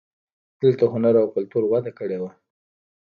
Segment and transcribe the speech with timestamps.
[0.61, 2.31] دلته هنر او کلتور وده کړې وه